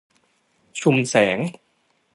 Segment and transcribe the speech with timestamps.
[0.81, 1.37] ชุมแสง